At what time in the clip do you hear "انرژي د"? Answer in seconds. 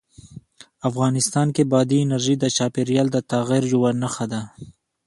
2.01-2.45